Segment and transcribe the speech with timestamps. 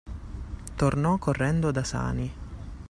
[0.73, 2.33] Tornò correndo da Sani.